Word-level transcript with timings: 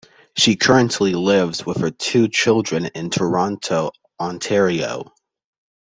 She 0.35 0.55
currently 0.55 1.11
lives 1.13 1.63
with 1.63 1.77
her 1.77 1.91
two 1.91 2.27
children 2.27 2.87
in 2.87 3.11
Toronto, 3.11 3.91
Ontario. 4.19 5.13